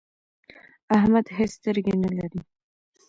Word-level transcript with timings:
احمد 0.97 1.25
هيڅ 1.37 1.51
سترګې 1.57 1.93
نه 2.03 2.09
لري. 2.17 2.41